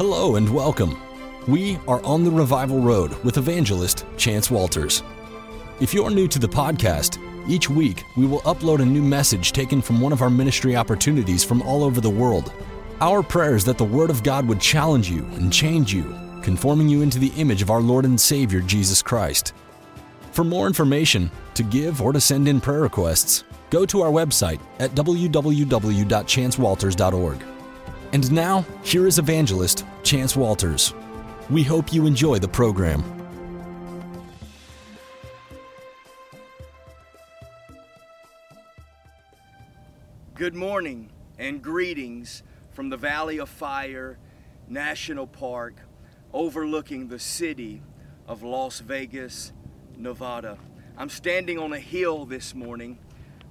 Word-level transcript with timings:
Hello 0.00 0.36
and 0.36 0.48
welcome. 0.48 0.96
We 1.46 1.76
are 1.86 2.02
on 2.06 2.24
the 2.24 2.30
Revival 2.30 2.80
Road 2.80 3.12
with 3.22 3.36
evangelist 3.36 4.06
Chance 4.16 4.50
Walters. 4.50 5.02
If 5.78 5.92
you're 5.92 6.08
new 6.08 6.26
to 6.26 6.38
the 6.38 6.48
podcast, 6.48 7.18
each 7.46 7.68
week 7.68 8.02
we 8.16 8.26
will 8.26 8.40
upload 8.40 8.80
a 8.80 8.86
new 8.86 9.02
message 9.02 9.52
taken 9.52 9.82
from 9.82 10.00
one 10.00 10.14
of 10.14 10.22
our 10.22 10.30
ministry 10.30 10.74
opportunities 10.74 11.44
from 11.44 11.60
all 11.60 11.84
over 11.84 12.00
the 12.00 12.08
world. 12.08 12.50
Our 13.02 13.22
prayer 13.22 13.54
is 13.54 13.62
that 13.66 13.76
the 13.76 13.84
Word 13.84 14.08
of 14.08 14.22
God 14.22 14.48
would 14.48 14.58
challenge 14.58 15.10
you 15.10 15.26
and 15.34 15.52
change 15.52 15.92
you, 15.92 16.18
conforming 16.40 16.88
you 16.88 17.02
into 17.02 17.18
the 17.18 17.34
image 17.36 17.60
of 17.60 17.70
our 17.70 17.82
Lord 17.82 18.06
and 18.06 18.18
Savior 18.18 18.62
Jesus 18.62 19.02
Christ. 19.02 19.52
For 20.32 20.44
more 20.44 20.66
information, 20.66 21.30
to 21.52 21.62
give 21.62 22.00
or 22.00 22.14
to 22.14 22.22
send 22.22 22.48
in 22.48 22.62
prayer 22.62 22.80
requests, 22.80 23.44
go 23.68 23.84
to 23.84 24.00
our 24.00 24.10
website 24.10 24.60
at 24.78 24.92
www.chancewalters.org. 24.92 27.44
And 28.12 28.32
now, 28.32 28.66
here 28.82 29.06
is 29.06 29.20
evangelist 29.20 29.84
Chance 30.02 30.36
Walters. 30.36 30.94
We 31.48 31.62
hope 31.62 31.92
you 31.92 32.06
enjoy 32.06 32.38
the 32.38 32.48
program. 32.48 33.02
Good 40.34 40.54
morning 40.54 41.10
and 41.38 41.62
greetings 41.62 42.42
from 42.70 42.88
the 42.88 42.96
Valley 42.96 43.38
of 43.38 43.48
Fire 43.48 44.18
National 44.68 45.26
Park 45.26 45.74
overlooking 46.32 47.08
the 47.08 47.18
city 47.18 47.82
of 48.26 48.42
Las 48.42 48.80
Vegas, 48.80 49.52
Nevada. 49.96 50.58
I'm 50.96 51.08
standing 51.08 51.58
on 51.58 51.72
a 51.72 51.78
hill 51.78 52.24
this 52.24 52.54
morning, 52.54 52.98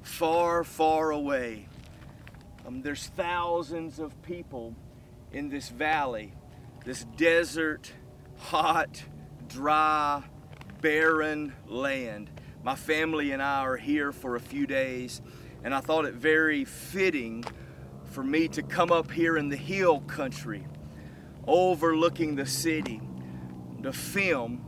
far, 0.01 0.63
far 0.63 1.11
away. 1.11 1.67
Um, 2.65 2.81
there's 2.81 3.07
thousands 3.07 3.99
of 3.99 4.19
people 4.21 4.75
in 5.31 5.49
this 5.49 5.69
valley, 5.69 6.33
this 6.89 7.05
desert, 7.17 7.93
hot, 8.39 9.03
dry, 9.47 10.23
barren 10.81 11.53
land. 11.67 12.31
My 12.63 12.73
family 12.73 13.31
and 13.31 13.43
I 13.43 13.59
are 13.59 13.77
here 13.77 14.11
for 14.11 14.35
a 14.35 14.39
few 14.39 14.65
days, 14.65 15.21
and 15.63 15.75
I 15.75 15.81
thought 15.81 16.05
it 16.05 16.15
very 16.15 16.65
fitting 16.65 17.45
for 18.05 18.23
me 18.23 18.47
to 18.47 18.63
come 18.63 18.91
up 18.91 19.11
here 19.11 19.37
in 19.37 19.49
the 19.49 19.55
hill 19.55 19.99
country, 19.99 20.65
overlooking 21.45 22.35
the 22.35 22.47
city, 22.47 22.99
to 23.83 23.93
film 23.93 24.65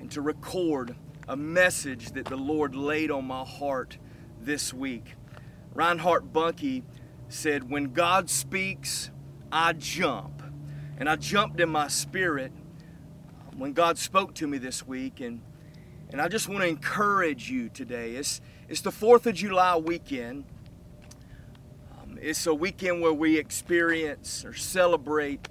and 0.00 0.10
to 0.12 0.22
record 0.22 0.96
a 1.28 1.36
message 1.36 2.12
that 2.12 2.24
the 2.24 2.36
Lord 2.38 2.74
laid 2.74 3.10
on 3.10 3.26
my 3.26 3.44
heart 3.44 3.98
this 4.40 4.72
week. 4.72 5.16
Reinhard 5.74 6.32
Bonnke 6.32 6.82
said, 7.28 7.68
When 7.68 7.92
God 7.92 8.30
speaks, 8.30 9.10
I 9.52 9.74
jump. 9.74 10.41
And 11.02 11.08
I 11.08 11.16
jumped 11.16 11.58
in 11.58 11.68
my 11.68 11.88
spirit 11.88 12.52
when 13.56 13.72
God 13.72 13.98
spoke 13.98 14.34
to 14.34 14.46
me 14.46 14.58
this 14.58 14.86
week. 14.86 15.18
And, 15.18 15.40
and 16.10 16.20
I 16.20 16.28
just 16.28 16.48
want 16.48 16.60
to 16.60 16.68
encourage 16.68 17.50
you 17.50 17.68
today. 17.70 18.12
It's, 18.12 18.40
it's 18.68 18.82
the 18.82 18.92
4th 18.92 19.26
of 19.26 19.34
July 19.34 19.74
weekend. 19.74 20.44
Um, 22.00 22.20
it's 22.22 22.46
a 22.46 22.54
weekend 22.54 23.00
where 23.00 23.12
we 23.12 23.36
experience 23.36 24.44
or 24.44 24.54
celebrate 24.54 25.48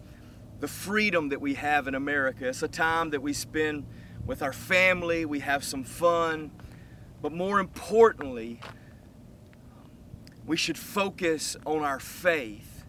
the 0.62 0.70
freedom 0.70 1.28
that 1.28 1.42
we 1.42 1.56
have 1.56 1.86
in 1.86 1.96
America. 1.96 2.48
It's 2.48 2.64
a 2.64 2.70
time 2.70 3.10
that 3.10 3.22
we 3.22 3.34
spend 3.34 3.86
with 4.26 4.42
our 4.42 4.54
family, 4.54 5.26
we 5.26 5.42
have 5.42 5.66
some 5.66 5.84
fun, 5.84 6.52
but 7.22 7.34
more 7.34 7.60
importantly, 7.60 8.62
we 10.46 10.56
should 10.56 10.78
focus 10.78 11.58
on 11.66 11.84
our 11.84 12.00
faith. 12.00 12.86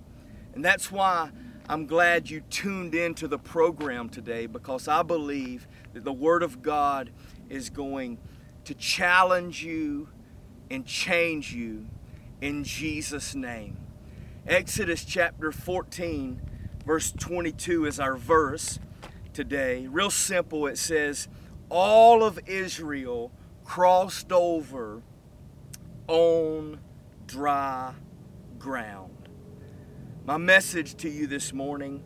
And 0.54 0.64
that's 0.64 0.92
why 0.92 1.30
I'm 1.68 1.86
glad 1.86 2.28
you 2.28 2.40
tuned 2.50 2.94
into 2.94 3.28
the 3.28 3.38
program 3.38 4.08
today 4.08 4.46
because 4.46 4.88
I 4.88 5.02
believe 5.02 5.68
that 5.92 6.02
the 6.04 6.12
Word 6.12 6.42
of 6.42 6.60
God 6.60 7.10
is 7.48 7.70
going 7.70 8.18
to 8.64 8.74
challenge 8.74 9.62
you 9.62 10.08
and 10.70 10.84
change 10.84 11.52
you 11.52 11.86
in 12.40 12.64
Jesus' 12.64 13.36
name. 13.36 13.76
Exodus 14.44 15.04
chapter 15.04 15.52
14, 15.52 16.40
verse 16.84 17.12
22 17.12 17.86
is 17.86 18.00
our 18.00 18.16
verse 18.16 18.80
today. 19.32 19.86
Real 19.86 20.10
simple, 20.10 20.66
it 20.66 20.78
says, 20.78 21.28
All 21.68 22.24
of 22.24 22.40
Israel 22.46 23.30
crossed 23.64 24.32
over 24.32 25.00
on 26.08 26.80
dry 27.28 27.94
ground. 28.58 29.11
My 30.24 30.36
message 30.36 30.94
to 30.98 31.08
you 31.08 31.26
this 31.26 31.52
morning 31.52 32.04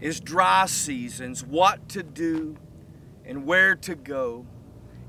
is 0.00 0.20
dry 0.20 0.66
seasons, 0.66 1.44
what 1.44 1.88
to 1.88 2.04
do 2.04 2.56
and 3.24 3.44
where 3.44 3.74
to 3.74 3.96
go 3.96 4.46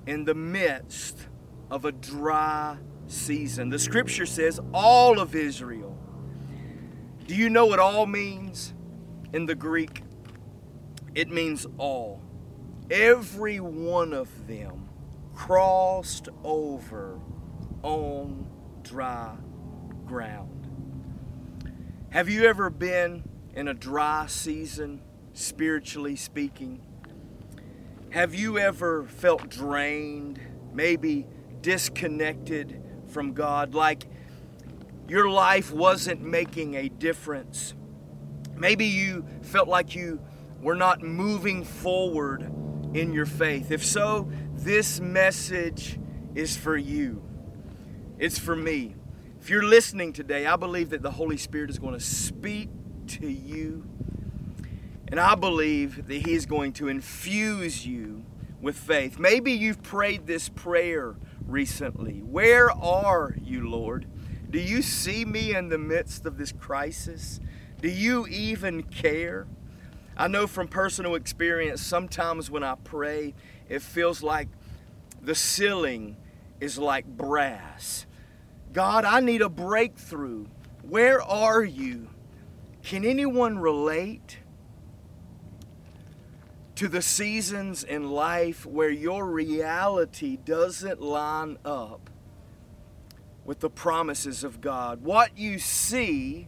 in 0.07 0.25
the 0.25 0.33
midst 0.33 1.27
of 1.69 1.85
a 1.85 1.91
dry 1.91 2.77
season. 3.05 3.69
The 3.69 3.77
scripture 3.77 4.25
says 4.25 4.59
all 4.73 5.19
of 5.19 5.35
Israel. 5.35 5.95
Do 7.27 7.35
you 7.35 7.51
know 7.51 7.67
what 7.67 7.77
all 7.77 8.07
means 8.07 8.73
in 9.31 9.45
the 9.45 9.55
Greek? 9.55 10.01
It 11.13 11.29
means 11.29 11.67
all. 11.77 12.23
Every 12.89 13.59
one 13.59 14.13
of 14.13 14.47
them 14.47 14.89
crossed 15.35 16.27
over 16.43 17.19
on 17.83 18.47
dry 18.81 19.35
ground. 20.07 20.52
Have 22.13 22.29
you 22.29 22.45
ever 22.45 22.69
been 22.69 23.23
in 23.55 23.67
a 23.67 23.73
dry 23.73 24.27
season, 24.27 25.01
spiritually 25.33 26.15
speaking? 26.15 26.79
Have 28.11 28.35
you 28.35 28.59
ever 28.59 29.05
felt 29.05 29.49
drained, 29.49 30.39
maybe 30.71 31.25
disconnected 31.61 32.79
from 33.07 33.33
God, 33.33 33.73
like 33.73 34.03
your 35.07 35.27
life 35.27 35.71
wasn't 35.73 36.21
making 36.21 36.75
a 36.75 36.87
difference? 36.87 37.73
Maybe 38.55 38.85
you 38.85 39.25
felt 39.41 39.67
like 39.67 39.95
you 39.95 40.21
were 40.61 40.75
not 40.75 41.01
moving 41.01 41.63
forward 41.63 42.43
in 42.93 43.11
your 43.11 43.25
faith. 43.25 43.71
If 43.71 43.83
so, 43.83 44.29
this 44.53 44.99
message 44.99 45.99
is 46.35 46.55
for 46.55 46.77
you. 46.77 47.23
It's 48.19 48.37
for 48.37 48.55
me. 48.55 48.97
If 49.43 49.49
you're 49.49 49.61
listening 49.61 50.13
today, 50.13 50.47
I 50.47 50.55
believe 50.55 50.91
that 50.91 51.01
the 51.01 51.11
Holy 51.11 51.35
Spirit 51.35 51.69
is 51.69 51.77
going 51.77 51.95
to 51.95 51.99
speak 51.99 52.69
to 53.07 53.29
you. 53.29 53.83
And 55.09 55.19
I 55.19 55.35
believe 55.35 56.07
that 56.07 56.25
He 56.25 56.31
is 56.31 56.45
going 56.45 56.71
to 56.73 56.87
infuse 56.87 57.85
you 57.85 58.23
with 58.61 58.77
faith. 58.77 59.19
Maybe 59.19 59.51
you've 59.51 59.83
prayed 59.83 60.27
this 60.27 60.47
prayer 60.47 61.17
recently. 61.45 62.19
Where 62.19 62.71
are 62.71 63.35
you, 63.43 63.69
Lord? 63.69 64.07
Do 64.49 64.59
you 64.59 64.81
see 64.81 65.25
me 65.25 65.53
in 65.53 65.67
the 65.67 65.77
midst 65.77 66.25
of 66.25 66.37
this 66.37 66.53
crisis? 66.53 67.41
Do 67.81 67.89
you 67.89 68.25
even 68.27 68.83
care? 68.83 69.45
I 70.15 70.29
know 70.29 70.47
from 70.47 70.69
personal 70.69 71.15
experience, 71.15 71.81
sometimes 71.81 72.49
when 72.49 72.63
I 72.63 72.75
pray, 72.81 73.33
it 73.67 73.81
feels 73.81 74.23
like 74.23 74.47
the 75.21 75.35
ceiling 75.35 76.15
is 76.61 76.77
like 76.77 77.05
brass. 77.05 78.05
God, 78.73 79.05
I 79.05 79.19
need 79.19 79.43
a 79.43 79.49
breakthrough. 79.49 80.47
Where 80.81 81.21
are 81.21 81.63
you? 81.63 82.09
Can 82.81 83.05
anyone 83.05 83.59
relate 83.59 84.39
to 86.75 86.87
the 86.87 87.01
seasons 87.01 87.83
in 87.83 88.09
life 88.09 88.65
where 88.65 88.89
your 88.89 89.27
reality 89.27 90.37
doesn't 90.37 91.01
line 91.01 91.59
up 91.63 92.09
with 93.45 93.59
the 93.59 93.69
promises 93.69 94.43
of 94.43 94.59
God? 94.59 95.03
What 95.03 95.37
you 95.37 95.59
see 95.59 96.47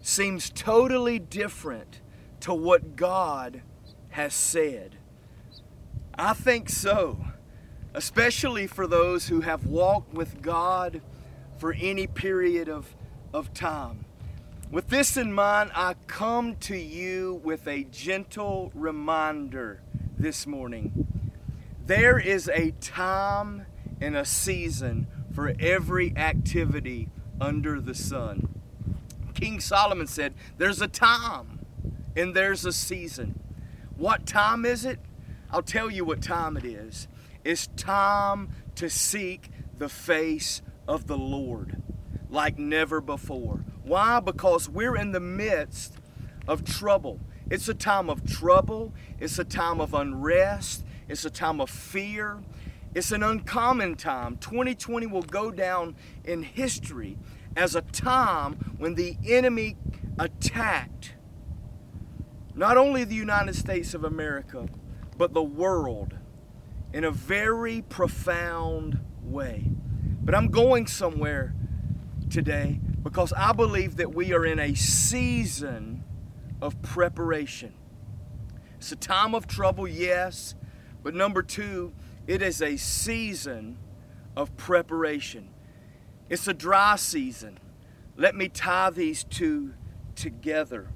seems 0.00 0.48
totally 0.50 1.18
different 1.18 2.00
to 2.40 2.54
what 2.54 2.96
God 2.96 3.60
has 4.10 4.32
said. 4.32 4.96
I 6.16 6.32
think 6.32 6.70
so, 6.70 7.24
especially 7.92 8.66
for 8.66 8.86
those 8.86 9.28
who 9.28 9.42
have 9.42 9.66
walked 9.66 10.14
with 10.14 10.40
God 10.40 11.02
for 11.64 11.74
any 11.80 12.06
period 12.06 12.68
of, 12.68 12.94
of 13.32 13.54
time. 13.54 14.04
With 14.70 14.88
this 14.88 15.16
in 15.16 15.32
mind, 15.32 15.70
I 15.74 15.94
come 16.06 16.56
to 16.56 16.76
you 16.76 17.40
with 17.42 17.66
a 17.66 17.84
gentle 17.84 18.70
reminder 18.74 19.80
this 20.18 20.46
morning. 20.46 21.06
There 21.86 22.18
is 22.18 22.50
a 22.50 22.72
time 22.82 23.64
and 23.98 24.14
a 24.14 24.26
season 24.26 25.06
for 25.34 25.54
every 25.58 26.14
activity 26.18 27.08
under 27.40 27.80
the 27.80 27.94
sun. 27.94 28.60
King 29.32 29.58
Solomon 29.58 30.06
said, 30.06 30.34
There's 30.58 30.82
a 30.82 30.88
time 30.88 31.60
and 32.14 32.36
there's 32.36 32.66
a 32.66 32.74
season. 32.74 33.40
What 33.96 34.26
time 34.26 34.66
is 34.66 34.84
it? 34.84 34.98
I'll 35.50 35.62
tell 35.62 35.90
you 35.90 36.04
what 36.04 36.20
time 36.20 36.58
it 36.58 36.66
is. 36.66 37.08
It's 37.42 37.68
time 37.68 38.50
to 38.74 38.90
seek 38.90 39.48
the 39.78 39.88
face 39.88 40.60
of 40.86 41.06
the 41.06 41.18
Lord 41.18 41.82
like 42.28 42.58
never 42.58 43.00
before. 43.00 43.64
Why? 43.82 44.20
Because 44.20 44.68
we're 44.68 44.96
in 44.96 45.12
the 45.12 45.20
midst 45.20 45.94
of 46.48 46.64
trouble. 46.64 47.20
It's 47.50 47.68
a 47.68 47.74
time 47.74 48.08
of 48.08 48.26
trouble, 48.26 48.92
it's 49.20 49.38
a 49.38 49.44
time 49.44 49.80
of 49.80 49.94
unrest, 49.94 50.84
it's 51.08 51.24
a 51.24 51.30
time 51.30 51.60
of 51.60 51.70
fear. 51.70 52.42
It's 52.94 53.10
an 53.10 53.24
uncommon 53.24 53.96
time. 53.96 54.36
2020 54.36 55.06
will 55.08 55.22
go 55.22 55.50
down 55.50 55.96
in 56.24 56.44
history 56.44 57.18
as 57.56 57.74
a 57.74 57.82
time 57.82 58.76
when 58.78 58.94
the 58.94 59.16
enemy 59.26 59.76
attacked 60.16 61.14
not 62.54 62.76
only 62.76 63.02
the 63.02 63.16
United 63.16 63.56
States 63.56 63.94
of 63.94 64.04
America, 64.04 64.68
but 65.18 65.34
the 65.34 65.42
world 65.42 66.14
in 66.92 67.02
a 67.02 67.10
very 67.10 67.82
profound 67.82 69.00
way. 69.22 69.73
But 70.24 70.34
I'm 70.34 70.48
going 70.48 70.86
somewhere 70.86 71.54
today 72.30 72.80
because 73.02 73.34
I 73.34 73.52
believe 73.52 73.96
that 73.96 74.14
we 74.14 74.32
are 74.32 74.46
in 74.46 74.58
a 74.58 74.74
season 74.74 76.02
of 76.62 76.80
preparation. 76.80 77.74
It's 78.78 78.90
a 78.90 78.96
time 78.96 79.34
of 79.34 79.46
trouble, 79.46 79.86
yes, 79.86 80.54
but 81.02 81.14
number 81.14 81.42
two, 81.42 81.92
it 82.26 82.40
is 82.40 82.62
a 82.62 82.78
season 82.78 83.76
of 84.34 84.56
preparation. 84.56 85.50
It's 86.30 86.48
a 86.48 86.54
dry 86.54 86.96
season. 86.96 87.58
Let 88.16 88.34
me 88.34 88.48
tie 88.48 88.90
these 88.90 89.24
two 89.24 89.74
together. 90.14 90.88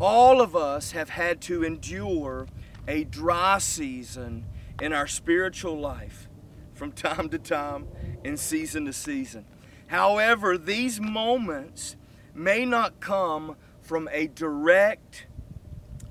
All 0.00 0.40
of 0.40 0.56
us 0.56 0.92
have 0.92 1.10
had 1.10 1.42
to 1.42 1.62
endure 1.62 2.48
a 2.88 3.04
dry 3.04 3.58
season 3.58 4.46
in 4.80 4.94
our 4.94 5.06
spiritual 5.06 5.78
life 5.78 6.28
from 6.74 6.92
time 6.92 7.28
to 7.30 7.38
time 7.38 7.86
and 8.24 8.38
season 8.38 8.84
to 8.86 8.92
season. 8.92 9.44
However, 9.86 10.58
these 10.58 11.00
moments 11.00 11.96
may 12.34 12.64
not 12.64 13.00
come 13.00 13.56
from 13.80 14.08
a 14.12 14.26
direct 14.26 15.26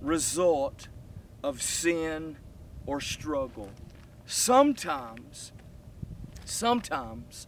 result 0.01 0.87
of 1.43 1.61
sin 1.61 2.37
or 2.85 3.01
struggle. 3.01 3.69
Sometimes, 4.25 5.51
sometimes, 6.45 7.47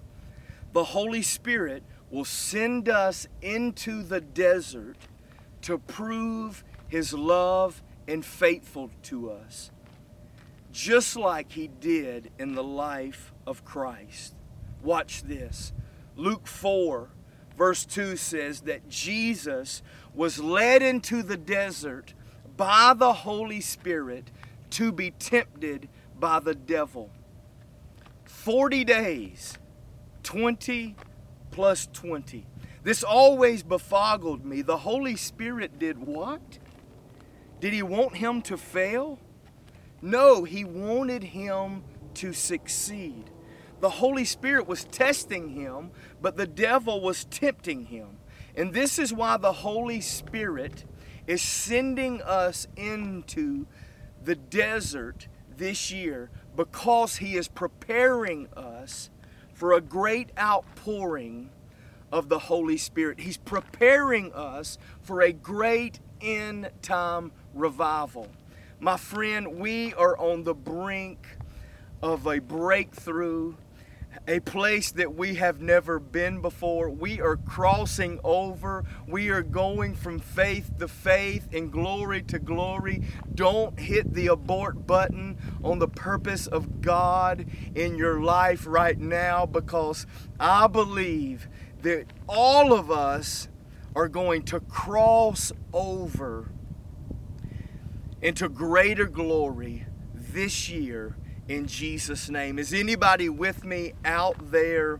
the 0.73 0.83
Holy 0.83 1.21
Spirit 1.21 1.83
will 2.11 2.25
send 2.25 2.89
us 2.89 3.27
into 3.41 4.03
the 4.03 4.21
desert 4.21 4.97
to 5.61 5.77
prove 5.77 6.63
His 6.87 7.13
love 7.13 7.81
and 8.07 8.25
faithful 8.25 8.91
to 9.03 9.31
us, 9.31 9.71
just 10.75 11.15
like 11.15 11.53
He 11.53 11.69
did 11.69 12.31
in 12.37 12.53
the 12.53 12.63
life 12.63 13.33
of 13.47 13.63
Christ. 13.63 14.35
Watch 14.83 15.23
this. 15.23 15.71
Luke 16.17 16.47
4, 16.47 17.09
verse 17.57 17.85
2 17.85 18.17
says 18.17 18.61
that 18.61 18.89
Jesus 18.89 19.81
was 20.13 20.37
led 20.37 20.81
into 20.81 21.23
the 21.23 21.37
desert 21.37 22.13
by 22.57 22.93
the 22.93 23.13
Holy 23.13 23.61
Spirit 23.61 24.31
to 24.71 24.91
be 24.91 25.11
tempted 25.11 25.87
by 26.19 26.41
the 26.41 26.53
devil. 26.53 27.09
40 28.25 28.83
days, 28.83 29.57
20 30.23 30.97
plus 31.51 31.87
20. 31.93 32.45
This 32.83 33.01
always 33.01 33.63
befogged 33.63 34.43
me. 34.43 34.61
The 34.61 34.79
Holy 34.79 35.15
Spirit 35.15 35.79
did 35.79 35.99
what? 35.99 36.59
Did 37.61 37.71
he 37.71 37.81
want 37.81 38.17
him 38.17 38.41
to 38.43 38.57
fail? 38.57 39.19
No, 40.05 40.43
he 40.43 40.63
wanted 40.63 41.23
him 41.23 41.83
to 42.13 42.31
succeed. 42.31 43.31
The 43.79 43.89
Holy 43.89 44.23
Spirit 44.23 44.67
was 44.67 44.83
testing 44.83 45.49
him, 45.49 45.89
but 46.21 46.37
the 46.37 46.45
devil 46.45 47.01
was 47.01 47.25
tempting 47.25 47.85
him. 47.85 48.19
And 48.55 48.71
this 48.71 48.99
is 48.99 49.11
why 49.11 49.37
the 49.37 49.51
Holy 49.51 50.01
Spirit 50.01 50.85
is 51.25 51.41
sending 51.41 52.21
us 52.21 52.67
into 52.75 53.65
the 54.23 54.35
desert 54.35 55.27
this 55.57 55.91
year 55.91 56.29
because 56.55 57.15
He 57.15 57.35
is 57.35 57.47
preparing 57.47 58.47
us 58.55 59.09
for 59.55 59.73
a 59.73 59.81
great 59.81 60.29
outpouring 60.37 61.49
of 62.11 62.29
the 62.29 62.37
Holy 62.37 62.77
Spirit. 62.77 63.21
He's 63.21 63.37
preparing 63.37 64.31
us 64.33 64.77
for 65.01 65.21
a 65.21 65.33
great 65.33 65.99
end 66.21 66.69
time 66.83 67.31
revival. 67.55 68.27
My 68.79 68.97
friend, 68.97 69.59
we 69.59 69.93
are 69.93 70.17
on 70.17 70.43
the 70.43 70.53
brink 70.53 71.25
of 72.01 72.27
a 72.27 72.39
breakthrough 72.39 73.55
a 74.27 74.39
place 74.39 74.91
that 74.91 75.15
we 75.15 75.35
have 75.35 75.61
never 75.61 75.99
been 75.99 76.41
before. 76.41 76.89
We 76.89 77.21
are 77.21 77.35
crossing 77.35 78.19
over. 78.23 78.83
We 79.07 79.29
are 79.29 79.41
going 79.41 79.95
from 79.95 80.19
faith 80.19 80.71
to 80.79 80.87
faith 80.87 81.47
and 81.53 81.71
glory 81.71 82.21
to 82.23 82.39
glory. 82.39 83.03
Don't 83.33 83.79
hit 83.79 84.13
the 84.13 84.27
abort 84.27 84.87
button 84.87 85.37
on 85.63 85.79
the 85.79 85.87
purpose 85.87 86.47
of 86.47 86.81
God 86.81 87.45
in 87.75 87.95
your 87.97 88.21
life 88.21 88.65
right 88.65 88.97
now 88.97 89.45
because 89.45 90.05
I 90.39 90.67
believe 90.67 91.47
that 91.81 92.07
all 92.27 92.73
of 92.73 92.89
us 92.89 93.47
are 93.95 94.09
going 94.09 94.43
to 94.43 94.59
cross 94.59 95.51
over 95.71 96.49
into 98.21 98.49
greater 98.49 99.05
glory 99.05 99.85
this 100.13 100.69
year 100.69 101.15
in 101.47 101.67
Jesus' 101.67 102.29
name. 102.29 102.57
Is 102.57 102.73
anybody 102.73 103.29
with 103.29 103.63
me 103.63 103.93
out 104.03 104.51
there 104.51 104.99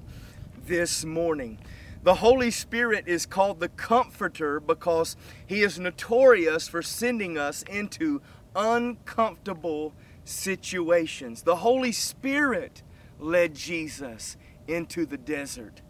this 0.65 1.03
morning? 1.03 1.59
The 2.03 2.15
Holy 2.15 2.51
Spirit 2.51 3.07
is 3.07 3.25
called 3.25 3.59
the 3.59 3.69
Comforter 3.69 4.59
because 4.59 5.17
He 5.47 5.63
is 5.63 5.79
notorious 5.79 6.67
for 6.67 6.81
sending 6.81 7.37
us 7.37 7.63
into 7.63 8.21
uncomfortable 8.55 9.93
situations. 10.23 11.41
The 11.41 11.57
Holy 11.57 11.91
Spirit 11.91 12.83
led 13.19 13.55
Jesus 13.55 14.37
into 14.67 15.05
the 15.05 15.17
desert. 15.17 15.81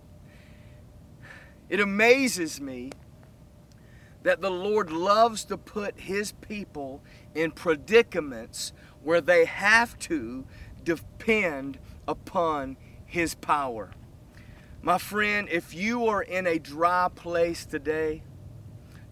It 1.69 1.79
amazes 1.79 2.61
me 2.61 2.91
that 4.25 4.41
the 4.41 4.49
Lord 4.49 4.91
loves 4.91 5.45
to 5.45 5.55
put 5.55 5.99
His 5.99 6.31
people 6.31 7.03
in 7.35 7.51
predicaments 7.51 8.73
where 9.03 9.21
they 9.21 9.45
have 9.45 9.99
to 9.99 10.45
depend 10.83 11.77
upon 12.07 12.75
His 13.05 13.35
power. 13.35 13.91
My 14.81 14.97
friend, 14.97 15.47
if 15.51 15.75
you 15.75 16.07
are 16.07 16.23
in 16.23 16.47
a 16.47 16.57
dry 16.57 17.07
place 17.13 17.67
today, 17.67 18.23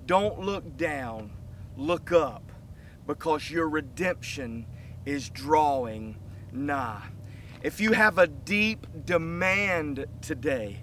don't 0.04 0.40
look 0.40 0.78
down, 0.78 1.30
look 1.78 2.12
up, 2.12 2.52
because 3.06 3.52
your 3.52 3.70
redemption 3.70 4.66
is 5.06 5.30
drawing 5.30 6.18
nigh. 6.52 7.10
If 7.62 7.80
you 7.80 7.92
have 7.92 8.18
a 8.18 8.26
deep 8.26 8.88
demand 9.06 10.08
today, 10.22 10.82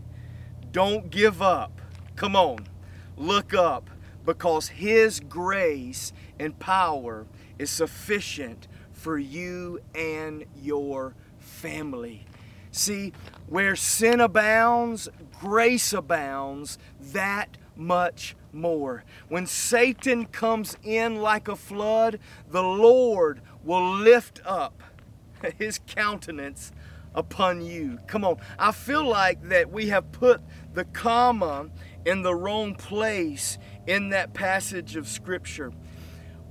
don't 0.70 1.10
give 1.10 1.42
up. 1.42 1.80
Come 2.14 2.36
on, 2.36 2.68
look 3.16 3.54
up, 3.54 3.90
because 4.24 4.68
His 4.68 5.20
grace 5.20 6.12
and 6.38 6.58
power 6.58 7.26
is 7.58 7.70
sufficient 7.70 8.68
for 8.92 9.18
you 9.18 9.80
and 9.94 10.44
your 10.60 11.14
family. 11.38 12.26
See, 12.72 13.12
where 13.48 13.74
sin 13.74 14.20
abounds, 14.20 15.08
grace 15.40 15.92
abounds 15.92 16.78
that 17.00 17.56
much 17.76 18.36
more. 18.52 19.04
When 19.28 19.46
Satan 19.46 20.26
comes 20.26 20.76
in 20.82 21.16
like 21.16 21.48
a 21.48 21.56
flood, 21.56 22.20
the 22.48 22.62
Lord 22.62 23.40
will 23.64 23.92
lift 23.92 24.40
up 24.44 24.82
his 25.58 25.80
countenance 25.86 26.72
upon 27.14 27.60
you. 27.62 27.98
Come 28.06 28.24
on. 28.24 28.36
I 28.58 28.72
feel 28.72 29.04
like 29.04 29.48
that 29.48 29.72
we 29.72 29.88
have 29.88 30.12
put 30.12 30.40
the 30.74 30.84
comma 30.84 31.70
in 32.04 32.22
the 32.22 32.34
wrong 32.34 32.74
place 32.74 33.58
in 33.86 34.10
that 34.10 34.34
passage 34.34 34.96
of 34.96 35.08
Scripture. 35.08 35.72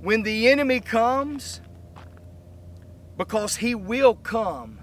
When 0.00 0.22
the 0.22 0.48
enemy 0.48 0.80
comes, 0.80 1.60
because 3.16 3.56
he 3.56 3.74
will 3.74 4.14
come 4.14 4.80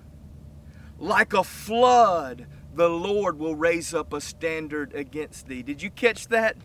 like 0.99 1.33
a 1.33 1.43
flood 1.43 2.47
the 2.75 2.89
lord 2.89 3.39
will 3.39 3.55
raise 3.55 3.93
up 3.93 4.13
a 4.13 4.21
standard 4.21 4.93
against 4.93 5.47
thee 5.47 5.63
did 5.63 5.81
you 5.81 5.89
catch 5.89 6.27
that 6.27 6.55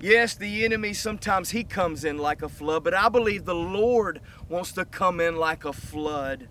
yes 0.00 0.34
the 0.34 0.64
enemy 0.64 0.92
sometimes 0.92 1.50
he 1.50 1.64
comes 1.64 2.04
in 2.04 2.16
like 2.18 2.42
a 2.42 2.48
flood 2.48 2.84
but 2.84 2.94
i 2.94 3.08
believe 3.08 3.44
the 3.44 3.54
lord 3.54 4.20
wants 4.48 4.72
to 4.72 4.84
come 4.84 5.20
in 5.20 5.36
like 5.36 5.64
a 5.64 5.72
flood 5.72 6.48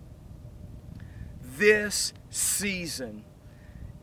this 1.42 2.12
season 2.30 3.24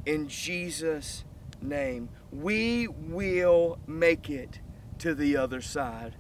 in 0.06 0.28
jesus 0.28 1.24
name 1.62 2.10
we 2.32 2.88
will 2.88 3.80
make 3.88 4.30
it 4.30 4.60
to 5.00 5.14
the 5.14 5.36
other 5.36 5.62
side 5.62 6.16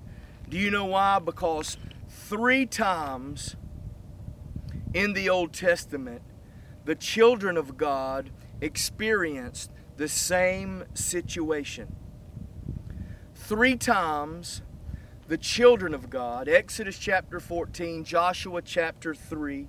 do 0.49 0.57
you 0.57 0.71
know 0.71 0.85
why 0.85 1.19
because 1.19 1.77
three 2.07 2.65
times 2.65 3.55
in 4.93 5.13
the 5.13 5.29
Old 5.29 5.53
Testament, 5.53 6.21
the 6.85 6.95
children 6.95 7.57
of 7.57 7.77
God 7.77 8.31
experienced 8.61 9.71
the 9.97 10.07
same 10.07 10.83
situation. 10.93 11.95
Three 13.35 13.75
times 13.75 14.61
the 15.27 15.37
children 15.37 15.93
of 15.93 16.09
God, 16.09 16.47
Exodus 16.47 16.97
chapter 16.97 17.39
14, 17.39 18.05
Joshua 18.05 18.61
chapter 18.61 19.13
3, 19.13 19.67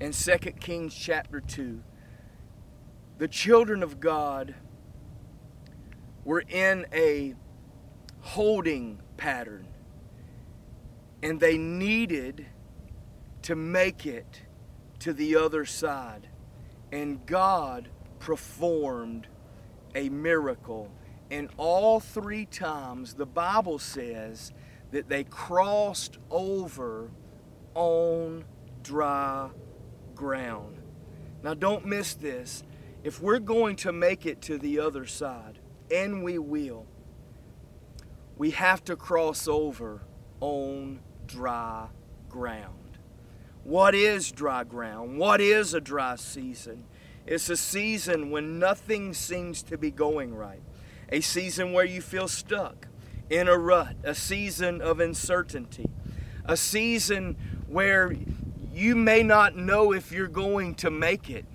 and 0.00 0.14
2 0.14 0.38
Kings 0.58 0.94
chapter 0.94 1.40
2. 1.40 1.82
The 3.18 3.28
children 3.28 3.82
of 3.82 4.00
God 4.00 4.54
were 6.24 6.42
in 6.48 6.86
a 6.92 7.34
holding 8.20 9.00
pattern, 9.16 9.68
and 11.22 11.38
they 11.40 11.58
needed 11.58 12.46
to 13.42 13.54
make 13.54 14.06
it 14.06 14.42
to 15.00 15.12
the 15.12 15.36
other 15.36 15.64
side. 15.64 16.28
And 16.90 17.24
God 17.26 17.88
performed 18.18 19.26
a 19.94 20.08
miracle. 20.08 20.90
And 21.30 21.50
all 21.56 22.00
three 22.00 22.46
times, 22.46 23.14
the 23.14 23.26
Bible 23.26 23.78
says 23.78 24.52
that 24.92 25.08
they 25.08 25.24
crossed 25.24 26.18
over 26.30 27.10
on 27.74 28.44
dry 28.82 29.50
ground. 30.14 30.78
Now, 31.42 31.54
don't 31.54 31.84
miss 31.84 32.14
this. 32.14 32.62
If 33.02 33.20
we're 33.20 33.38
going 33.38 33.76
to 33.76 33.92
make 33.92 34.24
it 34.24 34.40
to 34.42 34.56
the 34.56 34.78
other 34.80 35.04
side, 35.04 35.58
and 35.90 36.22
we 36.22 36.38
will, 36.38 36.86
we 38.36 38.50
have 38.52 38.82
to 38.84 38.96
cross 38.96 39.46
over 39.46 40.02
on 40.40 41.00
dry 41.26 41.88
ground. 42.28 42.98
What 43.62 43.94
is 43.94 44.30
dry 44.30 44.64
ground? 44.64 45.18
What 45.18 45.40
is 45.40 45.72
a 45.72 45.80
dry 45.80 46.16
season? 46.16 46.84
It's 47.26 47.48
a 47.48 47.56
season 47.56 48.30
when 48.30 48.58
nothing 48.58 49.14
seems 49.14 49.62
to 49.64 49.78
be 49.78 49.90
going 49.90 50.34
right, 50.34 50.62
a 51.08 51.20
season 51.20 51.72
where 51.72 51.84
you 51.84 52.02
feel 52.02 52.28
stuck 52.28 52.88
in 53.30 53.48
a 53.48 53.56
rut, 53.56 53.96
a 54.04 54.14
season 54.14 54.82
of 54.82 55.00
uncertainty, 55.00 55.88
a 56.44 56.56
season 56.56 57.36
where 57.66 58.14
you 58.72 58.94
may 58.94 59.22
not 59.22 59.56
know 59.56 59.92
if 59.92 60.12
you're 60.12 60.28
going 60.28 60.74
to 60.74 60.90
make 60.90 61.30
it, 61.30 61.46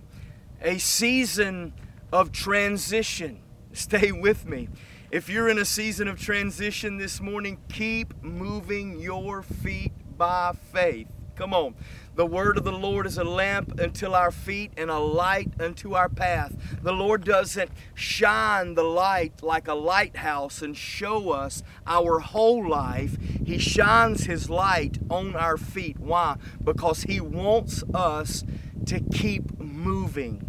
a 0.61 0.77
season 0.79 1.73
of 2.11 2.31
transition. 2.31 3.39
Stay 3.73 4.11
with 4.11 4.45
me. 4.47 4.67
If 5.11 5.29
you're 5.29 5.49
in 5.49 5.57
a 5.57 5.65
season 5.65 6.07
of 6.07 6.19
transition 6.19 6.97
this 6.97 7.21
morning, 7.21 7.59
keep 7.69 8.21
moving 8.23 8.99
your 8.99 9.41
feet 9.41 9.93
by 10.17 10.53
faith. 10.71 11.07
Come 11.35 11.53
on. 11.53 11.75
The 12.15 12.25
word 12.25 12.57
of 12.57 12.65
the 12.65 12.73
Lord 12.73 13.05
is 13.05 13.17
a 13.17 13.23
lamp 13.23 13.79
until 13.79 14.13
our 14.13 14.29
feet 14.31 14.73
and 14.75 14.89
a 14.89 14.99
light 14.99 15.53
unto 15.59 15.93
our 15.93 16.09
path. 16.09 16.53
The 16.81 16.91
Lord 16.91 17.23
doesn't 17.23 17.71
shine 17.93 18.73
the 18.73 18.83
light 18.83 19.41
like 19.41 19.69
a 19.69 19.73
lighthouse 19.73 20.61
and 20.61 20.75
show 20.75 21.31
us 21.31 21.63
our 21.87 22.19
whole 22.19 22.67
life. 22.67 23.17
He 23.45 23.57
shines 23.57 24.25
His 24.25 24.49
light 24.49 24.99
on 25.09 25.35
our 25.35 25.57
feet. 25.57 25.97
Why? 25.97 26.35
Because 26.61 27.03
He 27.03 27.21
wants 27.21 27.83
us 27.93 28.43
to 28.87 28.99
keep 28.99 29.57
moving. 29.59 30.45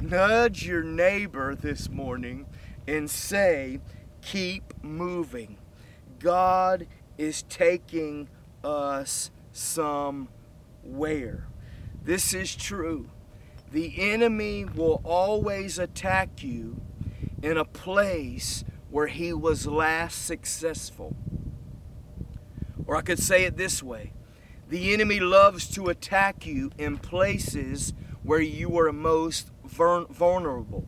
Nudge 0.00 0.66
your 0.66 0.82
neighbor 0.82 1.54
this 1.54 1.90
morning 1.90 2.46
and 2.90 3.08
say, 3.08 3.80
Keep 4.20 4.82
moving. 4.82 5.56
God 6.18 6.86
is 7.16 7.42
taking 7.44 8.28
us 8.62 9.30
somewhere. 9.52 11.46
This 12.02 12.34
is 12.34 12.54
true. 12.54 13.08
The 13.72 14.12
enemy 14.12 14.64
will 14.64 15.00
always 15.04 15.78
attack 15.78 16.42
you 16.42 16.80
in 17.42 17.56
a 17.56 17.64
place 17.64 18.64
where 18.90 19.06
he 19.06 19.32
was 19.32 19.66
last 19.66 20.26
successful. 20.26 21.16
Or 22.86 22.96
I 22.96 23.02
could 23.02 23.20
say 23.20 23.44
it 23.44 23.56
this 23.56 23.82
way 23.82 24.12
the 24.68 24.92
enemy 24.92 25.20
loves 25.20 25.68
to 25.74 25.88
attack 25.88 26.44
you 26.46 26.70
in 26.76 26.98
places 26.98 27.92
where 28.22 28.40
you 28.40 28.76
are 28.78 28.92
most 28.92 29.50
vulnerable. 29.64 30.86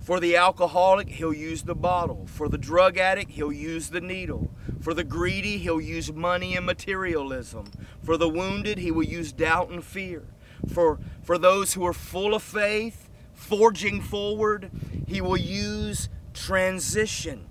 For 0.00 0.18
the 0.18 0.34
alcoholic, 0.36 1.10
he'll 1.10 1.34
use 1.34 1.62
the 1.62 1.74
bottle. 1.74 2.26
For 2.26 2.48
the 2.48 2.58
drug 2.58 2.96
addict, 2.96 3.32
he'll 3.32 3.52
use 3.52 3.90
the 3.90 4.00
needle. 4.00 4.50
For 4.80 4.94
the 4.94 5.04
greedy, 5.04 5.58
he'll 5.58 5.80
use 5.80 6.10
money 6.10 6.56
and 6.56 6.64
materialism. 6.64 7.70
For 8.02 8.16
the 8.16 8.28
wounded, 8.28 8.78
he 8.78 8.90
will 8.90 9.04
use 9.04 9.30
doubt 9.30 9.68
and 9.68 9.84
fear. 9.84 10.24
For, 10.66 10.98
for 11.22 11.36
those 11.36 11.74
who 11.74 11.84
are 11.86 11.92
full 11.92 12.34
of 12.34 12.42
faith, 12.42 13.10
forging 13.34 14.00
forward, 14.00 14.70
he 15.06 15.20
will 15.20 15.36
use 15.36 16.08
transition. 16.32 17.46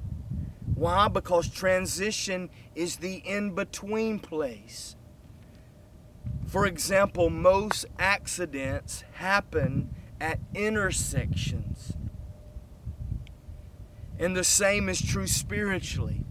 Why? 0.73 1.07
Because 1.07 1.49
transition 1.49 2.49
is 2.73 2.97
the 2.97 3.17
in 3.17 3.53
between 3.53 4.19
place. 4.19 4.95
For 6.47 6.65
example, 6.65 7.29
most 7.29 7.85
accidents 7.99 9.03
happen 9.13 9.93
at 10.19 10.39
intersections. 10.55 11.93
And 14.19 14.35
the 14.35 14.43
same 14.43 14.89
is 14.89 15.01
true 15.01 15.27
spiritually. 15.27 16.25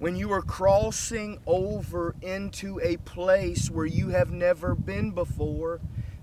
When 0.00 0.16
you 0.16 0.32
are 0.32 0.42
crossing 0.42 1.40
over 1.46 2.16
into 2.20 2.80
a 2.80 2.96
place 2.98 3.70
where 3.70 3.86
you 3.86 4.08
have 4.08 4.30
never 4.30 4.74
been 4.74 5.12
before, 5.12 5.80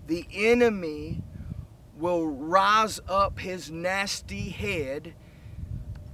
the 0.07 0.27
enemy 0.33 1.21
will 1.97 2.27
rise 2.27 2.99
up 3.07 3.39
his 3.39 3.71
nasty 3.71 4.49
head 4.49 5.13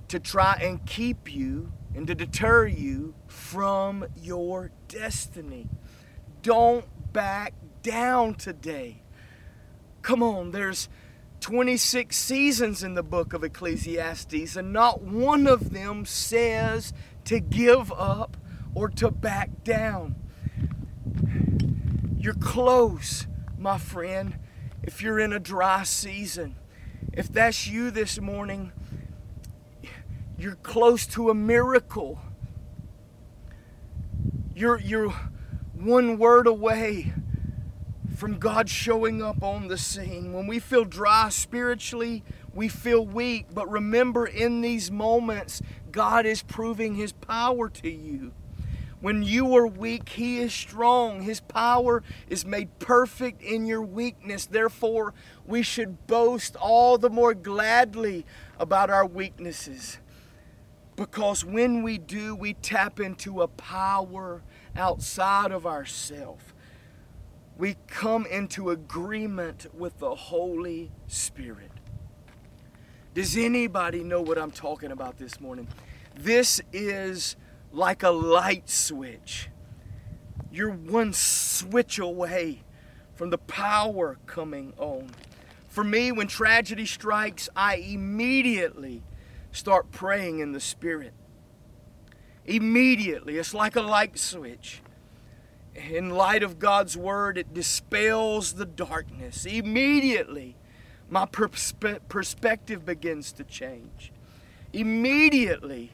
to 0.08 0.20
try 0.20 0.60
and 0.62 0.86
keep 0.86 1.32
you 1.32 1.72
and 1.96 2.06
to 2.08 2.16
deter 2.16 2.68
you 2.68 3.16
from 3.28 4.06
your 4.16 4.72
destiny. 4.88 5.68
Don't 6.42 6.86
back 7.14 7.54
down 7.82 8.36
today. 8.36 9.02
Come 10.02 10.24
on, 10.24 10.52
there's 10.52 10.90
26 11.42 12.16
seasons 12.16 12.84
in 12.84 12.94
the 12.94 13.04
book 13.04 13.34
of 13.34 13.44
Ecclesiastes, 13.44 14.56
and 14.56 14.72
not 14.72 15.02
one 15.02 15.48
of 15.48 15.72
them 15.72 16.06
says 16.06 16.94
to 17.26 17.40
give 17.40 17.92
up 17.92 18.38
or 18.76 18.88
to 18.88 19.10
back 19.10 19.64
down. 19.64 20.16
You're 22.18 22.36
close, 22.36 23.26
my 23.58 23.80
friend, 23.80 24.38
if 24.84 25.02
you're 25.02 25.20
in 25.20 25.34
a 25.34 25.40
dry 25.40 25.84
season. 25.84 26.56
If 27.12 27.28
that's 27.28 27.68
you 27.68 27.90
this 27.90 28.20
morning, 28.20 28.72
you're 30.38 30.56
close 30.56 31.08
to 31.08 31.32
a 31.32 31.34
miracle. 31.34 32.20
You're, 34.56 34.80
you're 34.80 35.10
one 35.74 36.20
word 36.20 36.46
away 36.46 37.14
from 38.22 38.38
God 38.38 38.70
showing 38.70 39.24
up 39.24 39.42
on 39.42 39.68
the 39.68 39.80
scene. 39.80 40.32
When 40.32 40.46
we 40.46 40.60
feel 40.60 40.86
dry 40.86 41.30
spiritually, 41.30 42.24
we 42.54 42.68
feel 42.68 43.04
weak. 43.04 43.48
But 43.52 43.68
remember, 43.68 44.28
in 44.28 44.62
these 44.62 44.92
moments, 44.92 45.60
God 45.92 46.28
is 46.28 46.44
proving 46.44 46.94
His 46.94 47.14
power 47.14 47.68
to 47.68 47.90
you. 47.90 48.32
When 49.00 49.24
you 49.24 49.56
are 49.58 49.66
weak, 49.66 50.08
He 50.10 50.38
is 50.38 50.54
strong. 50.54 51.22
His 51.22 51.40
power 51.40 52.04
is 52.30 52.46
made 52.46 52.78
perfect 52.78 53.42
in 53.42 53.66
your 53.66 53.82
weakness. 53.82 54.46
Therefore, 54.46 55.16
we 55.48 55.64
should 55.64 56.06
boast 56.06 56.56
all 56.56 57.00
the 57.00 57.10
more 57.10 57.34
gladly 57.34 58.24
about 58.60 58.92
our 58.92 59.08
weaknesses. 59.08 59.98
Because 60.96 61.44
when 61.44 61.82
we 61.82 61.98
do, 61.98 62.36
we 62.36 62.54
tap 62.54 63.00
into 63.00 63.42
a 63.42 63.48
power 63.48 64.44
outside 64.76 65.52
of 65.52 65.66
ourselves 65.66 66.51
we 67.62 67.76
come 67.86 68.26
into 68.26 68.72
agreement 68.72 69.68
with 69.72 70.00
the 70.00 70.16
Holy 70.16 70.90
Spirit. 71.06 71.70
Does 73.14 73.38
anybody 73.38 74.04
know 74.04 74.20
what 74.20 74.40
I'm 74.40 74.50
talking 74.50 74.92
about 74.92 75.20
this 75.20 75.40
morning? 75.40 75.68
This 76.18 76.60
is 76.74 77.36
like 77.72 78.02
a 78.02 78.10
light 78.10 78.68
switch. 78.68 79.50
You're 80.52 80.72
one 80.72 81.14
switch 81.14 82.00
away 82.00 82.64
from 83.14 83.30
the 83.30 83.38
power 83.38 84.18
coming 84.26 84.74
on. 84.80 85.12
For 85.68 85.84
me, 85.84 86.12
when 86.12 86.26
tragedy 86.26 86.88
strikes, 86.88 87.48
I 87.56 87.76
immediately 87.76 89.04
start 89.52 89.92
praying 89.92 90.40
in 90.40 90.52
the 90.52 90.60
Spirit. 90.60 91.14
Immediately. 92.44 93.38
It's 93.38 93.54
like 93.54 93.76
a 93.76 93.82
light 93.82 94.18
switch 94.18 94.82
in 95.76 96.10
light 96.10 96.44
of 96.44 96.60
God's 96.60 96.98
word, 96.98 97.38
it 97.38 97.54
dispels 97.54 98.54
the 98.54 98.66
darkness. 98.66 99.46
Immediately, 99.46 100.56
my 101.10 101.26
perspe- 101.26 102.00
perspective 102.10 102.86
begins 102.86 103.32
to 103.34 103.44
change. 103.44 104.12
Immediately, 104.74 105.92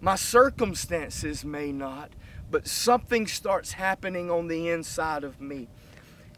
my 0.00 0.16
circumstances 0.16 1.44
may 1.44 1.72
not, 1.72 2.12
but 2.50 2.66
something 2.66 3.26
starts 3.26 3.72
happening 3.72 4.30
on 4.30 4.48
the 4.48 4.68
inside 4.68 5.24
of 5.24 5.40
me. 5.40 5.68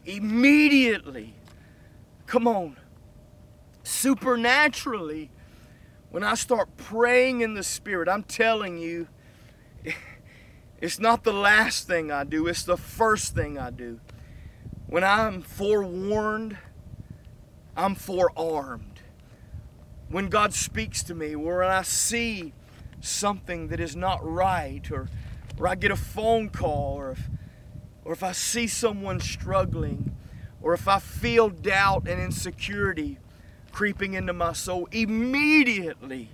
Immediately, 0.05 1.33
come 2.27 2.47
on, 2.47 2.77
supernaturally, 3.83 5.29
when 6.09 6.23
I 6.23 6.35
start 6.35 6.77
praying 6.77 7.41
in 7.41 7.53
the 7.55 7.63
Spirit, 7.63 8.07
I'm 8.07 8.23
telling 8.23 8.77
you, 8.77 9.07
It's 10.83 10.99
not 10.99 11.23
the 11.23 11.31
last 11.31 11.87
thing 11.87 12.11
I 12.11 12.25
do, 12.25 12.45
it's 12.47 12.63
the 12.63 12.75
first 12.75 13.33
thing 13.33 13.57
I 13.57 13.69
do. 13.69 14.01
When 14.87 15.01
I'm 15.01 15.41
forewarned, 15.41 16.57
I'm 17.77 17.95
forearmed. 17.95 18.99
When 20.09 20.27
God 20.27 20.53
speaks 20.53 21.01
to 21.03 21.15
me, 21.15 21.35
or 21.35 21.59
when 21.59 21.69
I 21.69 21.83
see 21.83 22.51
something 22.99 23.69
that 23.69 23.79
is 23.79 23.95
not 23.95 24.29
right, 24.29 24.91
or, 24.91 25.07
or 25.57 25.69
I 25.69 25.75
get 25.75 25.89
a 25.89 25.95
phone 25.95 26.49
call, 26.49 26.95
or 26.97 27.11
if, 27.11 27.29
or 28.03 28.11
if 28.11 28.21
I 28.21 28.33
see 28.33 28.67
someone 28.67 29.21
struggling, 29.21 30.13
or 30.61 30.73
if 30.73 30.89
I 30.89 30.99
feel 30.99 31.47
doubt 31.47 32.09
and 32.09 32.21
insecurity 32.21 33.19
creeping 33.71 34.15
into 34.15 34.33
my 34.33 34.51
soul, 34.51 34.89
immediately 34.91 36.31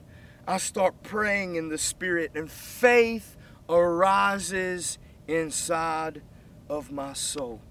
I 0.48 0.58
start 0.58 1.04
praying 1.04 1.54
in 1.54 1.70
the 1.70 1.78
Spirit, 1.78 2.32
and 2.34 2.50
faith 2.50 3.36
arises 3.70 4.98
inside 5.28 6.22
of 6.68 6.92
my 6.92 7.14
soul. 7.14 7.62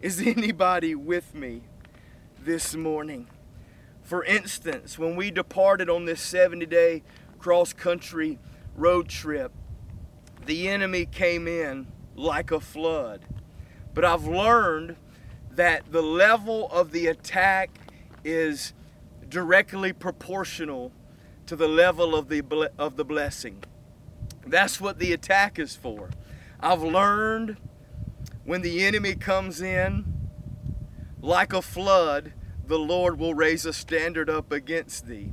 Is 0.00 0.20
anybody 0.26 0.94
with 0.94 1.34
me 1.34 1.62
this 2.44 2.74
morning? 2.74 3.28
For 4.02 4.24
instance, 4.24 4.98
when 4.98 5.16
we 5.16 5.30
departed 5.30 5.90
on 5.90 6.04
this 6.04 6.20
70 6.20 6.66
day 6.66 7.02
cross 7.38 7.72
country 7.72 8.38
road 8.76 9.08
trip, 9.08 9.52
the 10.46 10.68
enemy 10.68 11.06
came 11.06 11.48
in 11.48 11.88
like 12.14 12.50
a 12.50 12.60
flood. 12.60 13.22
But 13.94 14.04
I've 14.04 14.26
learned 14.26 14.96
that 15.50 15.90
the 15.90 16.02
level 16.02 16.68
of 16.70 16.92
the 16.92 17.06
attack 17.08 17.70
is 18.24 18.72
directly 19.28 19.92
proportional 19.92 20.92
to 21.46 21.56
the 21.56 21.68
level 21.68 22.14
of 22.14 22.28
the, 22.28 22.70
of 22.78 22.96
the 22.96 23.04
blessing. 23.04 23.62
That's 24.50 24.80
what 24.80 24.98
the 24.98 25.12
attack 25.12 25.58
is 25.58 25.76
for. 25.76 26.10
I've 26.60 26.82
learned 26.82 27.56
when 28.44 28.62
the 28.62 28.84
enemy 28.84 29.14
comes 29.14 29.60
in 29.60 30.18
like 31.20 31.52
a 31.52 31.62
flood, 31.62 32.32
the 32.66 32.78
Lord 32.78 33.18
will 33.18 33.34
raise 33.34 33.66
a 33.66 33.72
standard 33.72 34.30
up 34.30 34.52
against 34.52 35.06
thee. 35.06 35.30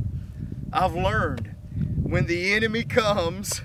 I've 0.73 0.95
learned 0.95 1.55
when 2.03 2.25
the 2.25 2.53
enemy 2.53 2.83
comes, 2.83 3.61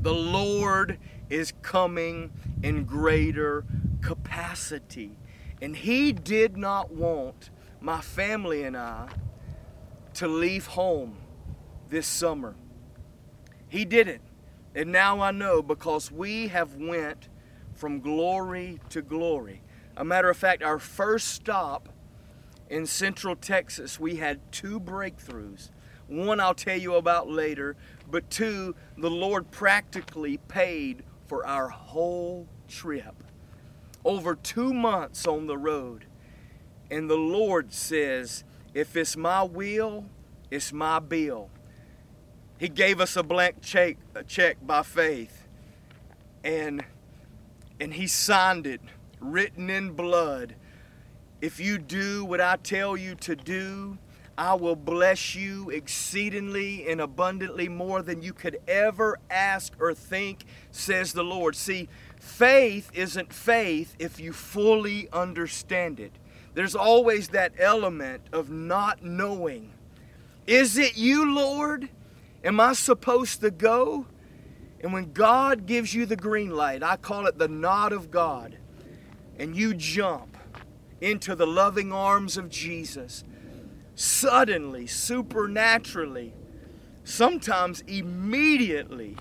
the 0.00 0.14
Lord 0.14 0.98
is 1.30 1.52
coming 1.62 2.32
in 2.62 2.84
greater 2.84 3.64
capacity. 4.02 5.18
And 5.62 5.76
He 5.76 6.12
did 6.12 6.56
not 6.56 6.92
want 6.92 7.50
my 7.80 8.00
family 8.00 8.62
and 8.62 8.76
I 8.76 9.08
to 10.14 10.28
leave 10.28 10.66
home 10.66 11.18
this 11.88 12.06
summer. 12.06 12.54
He 13.68 13.84
didn't. 13.84 14.22
And 14.74 14.92
now 14.92 15.20
I 15.20 15.30
know 15.30 15.62
because 15.62 16.12
we 16.12 16.48
have 16.48 16.74
went 16.74 17.28
from 17.74 18.00
glory 18.00 18.80
to 18.90 19.02
glory. 19.02 19.62
A 19.96 20.04
matter 20.04 20.28
of 20.28 20.36
fact, 20.36 20.62
our 20.62 20.78
first 20.78 21.28
stop 21.28 21.88
in 22.68 22.86
Central 22.86 23.36
Texas, 23.36 23.98
we 23.98 24.16
had 24.16 24.40
two 24.52 24.78
breakthroughs. 24.78 25.70
One 26.08 26.40
I'll 26.40 26.54
tell 26.54 26.78
you 26.78 26.94
about 26.94 27.28
later, 27.28 27.76
but 28.10 28.30
two, 28.30 28.74
the 28.96 29.10
Lord 29.10 29.50
practically 29.50 30.36
paid 30.36 31.02
for 31.26 31.46
our 31.46 31.68
whole 31.68 32.46
trip. 32.68 33.24
Over 34.04 34.36
two 34.36 34.72
months 34.72 35.26
on 35.26 35.46
the 35.46 35.58
road. 35.58 36.06
And 36.90 37.10
the 37.10 37.16
Lord 37.16 37.72
says, 37.72 38.44
if 38.74 38.96
it's 38.96 39.16
my 39.16 39.42
will, 39.42 40.04
it's 40.50 40.72
my 40.72 41.00
bill. 41.00 41.50
He 42.58 42.68
gave 42.68 43.00
us 43.00 43.16
a 43.16 43.22
blank 43.22 43.60
check, 43.62 43.96
a 44.14 44.24
check 44.24 44.56
by 44.66 44.82
faith. 44.82 45.46
And 46.42 46.84
and 47.78 47.92
he 47.92 48.06
signed 48.06 48.66
it, 48.66 48.80
written 49.20 49.68
in 49.68 49.92
blood. 49.92 50.54
If 51.42 51.60
you 51.60 51.76
do 51.76 52.24
what 52.24 52.40
I 52.40 52.56
tell 52.56 52.96
you 52.96 53.14
to 53.16 53.36
do, 53.36 53.98
I 54.38 54.54
will 54.54 54.76
bless 54.76 55.34
you 55.34 55.70
exceedingly 55.70 56.88
and 56.88 57.00
abundantly 57.00 57.68
more 57.68 58.02
than 58.02 58.22
you 58.22 58.32
could 58.32 58.58
ever 58.66 59.18
ask 59.30 59.72
or 59.78 59.94
think, 59.94 60.44
says 60.70 61.12
the 61.12 61.24
Lord. 61.24 61.56
See, 61.56 61.88
faith 62.18 62.90
isn't 62.94 63.32
faith 63.32 63.94
if 63.98 64.18
you 64.20 64.32
fully 64.32 65.08
understand 65.12 66.00
it. 66.00 66.12
There's 66.54 66.74
always 66.74 67.28
that 67.28 67.52
element 67.58 68.22
of 68.32 68.50
not 68.50 69.02
knowing. 69.02 69.72
Is 70.46 70.78
it 70.78 70.96
you, 70.96 71.34
Lord? 71.34 71.90
Am 72.46 72.60
I 72.60 72.74
supposed 72.74 73.40
to 73.40 73.50
go? 73.50 74.06
And 74.80 74.92
when 74.92 75.12
God 75.12 75.66
gives 75.66 75.92
you 75.92 76.06
the 76.06 76.14
green 76.14 76.50
light, 76.50 76.80
I 76.80 76.96
call 76.96 77.26
it 77.26 77.38
the 77.38 77.48
nod 77.48 77.92
of 77.92 78.12
God, 78.12 78.56
and 79.36 79.56
you 79.56 79.74
jump 79.74 80.36
into 81.00 81.34
the 81.34 81.46
loving 81.46 81.92
arms 81.92 82.36
of 82.36 82.48
Jesus, 82.48 83.24
suddenly, 83.96 84.86
supernaturally, 84.86 86.34
sometimes 87.02 87.80
immediately, 87.88 89.16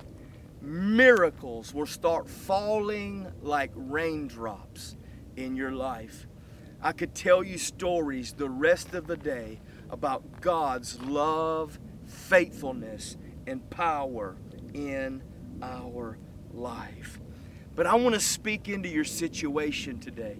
miracles 0.61 1.73
will 1.73 1.87
start 1.87 2.29
falling 2.29 3.31
like 3.41 3.71
raindrops 3.73 4.97
in 5.35 5.55
your 5.55 5.71
life. 5.71 6.27
I 6.79 6.91
could 6.91 7.15
tell 7.15 7.43
you 7.43 7.57
stories 7.57 8.33
the 8.33 8.49
rest 8.49 8.93
of 8.93 9.07
the 9.07 9.17
day 9.17 9.61
about 9.89 10.41
God's 10.41 11.01
love, 11.01 11.79
faithfulness, 12.07 13.17
and 13.47 13.69
power 13.69 14.35
in 14.73 15.21
our 15.61 16.17
life. 16.53 17.19
But 17.75 17.87
I 17.87 17.95
want 17.95 18.15
to 18.15 18.21
speak 18.21 18.69
into 18.69 18.89
your 18.89 19.03
situation 19.03 19.99
today. 19.99 20.37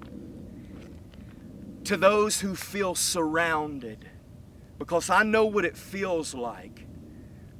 To 1.86 1.97
those 1.97 2.41
who 2.41 2.56
feel 2.56 2.95
surrounded, 2.95 4.10
because 4.80 5.10
I 5.10 5.23
know 5.23 5.45
what 5.45 5.65
it 5.65 5.78
feels 5.78 6.34
like 6.34 6.88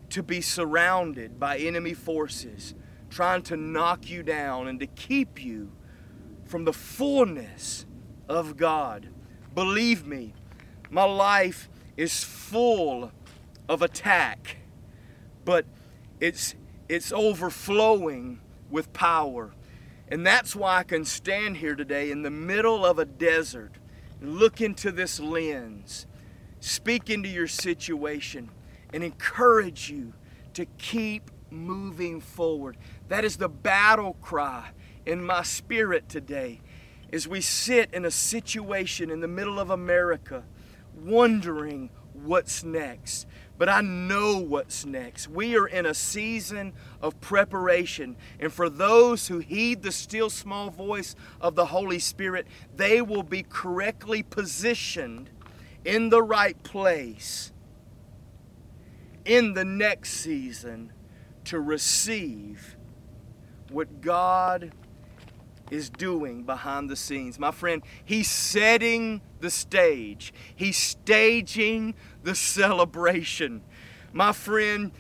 to 0.10 0.24
be 0.24 0.42
surrounded 0.42 1.40
by 1.40 1.58
enemy 1.58 1.94
forces 1.94 2.74
trying 3.10 3.42
to 3.44 3.56
knock 3.56 4.10
you 4.10 4.24
down 4.24 4.68
and 4.68 4.80
to 4.80 4.88
keep 4.88 5.44
you 5.44 5.72
from 6.46 6.66
the 6.66 6.74
fullness 6.74 7.86
of 8.28 8.58
God. 8.58 9.08
Believe 9.54 10.06
me, 10.06 10.34
my 10.90 11.04
life 11.04 11.70
is 11.96 12.24
full 12.24 13.12
of 13.68 13.82
attack, 13.82 14.58
but 15.44 15.66
it's 16.20 16.56
it's 16.88 17.12
overflowing 17.12 18.40
with 18.70 18.94
power. 18.94 19.54
And 20.08 20.26
that's 20.26 20.56
why 20.56 20.78
I 20.78 20.84
can 20.84 21.04
stand 21.04 21.58
here 21.58 21.76
today 21.76 22.12
in 22.12 22.22
the 22.22 22.30
middle 22.30 22.86
of 22.86 23.00
a 23.00 23.06
desert 23.06 23.72
and 24.22 24.36
look 24.36 24.62
into 24.62 24.92
this 24.92 25.20
lens, 25.20 26.06
speak 26.60 27.10
into 27.10 27.28
your 27.28 27.48
situation, 27.48 28.52
and 28.94 29.04
encourage 29.04 29.90
you 29.90 30.14
to 30.54 30.66
keep 30.78 31.32
moving 31.50 32.22
forward. 32.22 32.78
That 33.08 33.26
is 33.26 33.38
the 33.38 33.50
battle 33.50 34.16
cry 34.22 34.70
in 35.06 35.24
my 35.24 35.42
spirit 35.42 36.08
today 36.08 36.62
as 37.12 37.28
we 37.28 37.42
sit 37.42 37.94
in 37.94 38.06
a 38.06 38.12
situation 38.12 39.10
in 39.10 39.22
the 39.22 39.28
middle 39.28 39.60
of 39.60 39.70
America 39.70 40.44
wondering 40.96 41.90
what's 42.14 42.64
next 42.64 43.28
but 43.58 43.70
I 43.70 43.82
know 43.82 44.38
what's 44.38 44.86
next. 44.86 45.30
We 45.30 45.58
are 45.58 45.68
in 45.68 45.86
a 45.86 45.94
season 45.94 46.74
of 47.02 47.20
preparation. 47.22 48.18
And 48.40 48.52
for 48.52 48.70
those 48.70 49.28
who 49.28 49.40
heed 49.40 49.82
the 49.82 49.92
still 49.92 50.30
small 50.30 50.70
voice 50.70 51.16
of 51.40 51.56
the 51.56 51.68
Holy 51.68 52.00
Spirit, 52.00 52.48
they 52.76 53.02
will 53.02 53.24
be 53.24 53.44
correctly 53.44 54.24
positioned 54.24 55.30
in 55.86 56.10
the 56.10 56.22
right 56.22 56.62
place 56.64 57.54
in 59.24 59.54
the 59.54 59.66
next 59.66 60.12
season 60.12 60.92
to 61.46 61.60
receive 61.60 62.76
what 63.70 64.02
God 64.02 64.72
is 65.72 65.90
doing 65.90 66.44
behind 66.44 66.90
the 66.90 66.96
scenes. 66.96 67.40
My 67.40 67.52
friend, 67.52 67.82
he's 68.04 68.30
setting 68.30 69.22
the 69.40 69.50
stage, 69.50 70.34
he's 70.56 70.78
staging 70.78 71.96
the 72.24 72.36
celebration. 72.36 73.62
My 74.14 74.32
friend, 74.32 74.92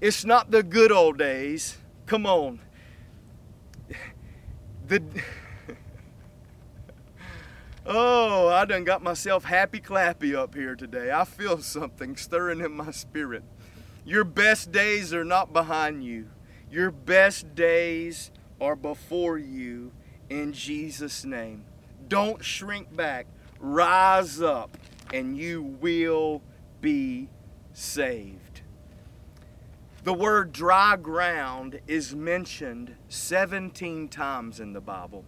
it's 0.00 0.24
not 0.24 0.50
the 0.50 0.62
good 0.62 0.92
old 0.92 1.18
days. 1.18 1.78
Come 2.06 2.26
on. 2.26 2.60
The 4.86 5.02
Oh, 7.84 8.46
I 8.46 8.64
done 8.64 8.84
got 8.84 9.02
myself 9.02 9.44
happy 9.44 9.80
clappy 9.80 10.36
up 10.36 10.54
here 10.54 10.76
today. 10.76 11.10
I 11.10 11.24
feel 11.24 11.58
something 11.58 12.14
stirring 12.14 12.60
in 12.60 12.72
my 12.72 12.92
spirit. 12.92 13.42
Your 14.04 14.22
best 14.22 14.70
days 14.70 15.12
are 15.12 15.24
not 15.24 15.52
behind 15.52 16.04
you. 16.04 16.28
Your 16.70 16.92
best 16.92 17.56
days 17.56 18.30
are 18.60 18.76
before 18.76 19.36
you 19.36 19.90
in 20.32 20.52
Jesus' 20.52 21.24
name. 21.24 21.64
Don't 22.08 22.42
shrink 22.42 22.94
back. 22.94 23.26
Rise 23.60 24.40
up, 24.40 24.76
and 25.12 25.36
you 25.36 25.62
will 25.62 26.42
be 26.80 27.28
saved. 27.72 28.62
The 30.04 30.14
word 30.14 30.52
dry 30.52 30.96
ground 30.96 31.80
is 31.86 32.14
mentioned 32.14 32.96
17 33.08 34.08
times 34.08 34.58
in 34.58 34.72
the 34.72 34.80
Bible. 34.80 35.24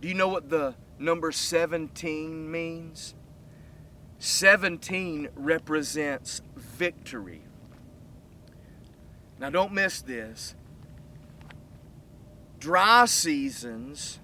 Do 0.00 0.08
you 0.08 0.14
know 0.14 0.28
what 0.28 0.50
the 0.50 0.74
number 0.98 1.32
17 1.32 2.50
means? 2.50 3.14
17 4.18 5.28
represents 5.34 6.42
victory. 6.56 7.42
Now, 9.38 9.50
don't 9.50 9.72
miss 9.72 10.02
this. 10.02 10.54
Dry 12.58 13.04
seasons 13.06 14.20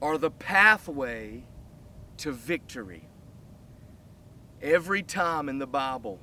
are 0.00 0.18
the 0.18 0.30
pathway 0.30 1.44
to 2.18 2.32
victory. 2.32 3.08
Every 4.62 5.02
time 5.02 5.48
in 5.48 5.58
the 5.58 5.66
Bible, 5.66 6.20